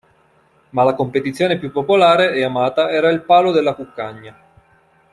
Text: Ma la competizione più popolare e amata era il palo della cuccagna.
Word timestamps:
Ma 0.71 0.81
la 0.83 0.95
competizione 0.95 1.59
più 1.59 1.71
popolare 1.71 2.33
e 2.35 2.43
amata 2.43 2.89
era 2.89 3.11
il 3.11 3.21
palo 3.21 3.51
della 3.51 3.75
cuccagna. 3.75 4.35